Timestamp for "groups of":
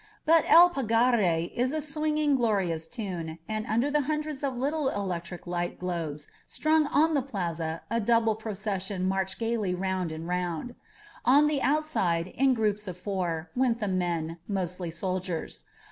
12.55-12.97